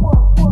whoa, 0.00 0.12
whoa. 0.38 0.49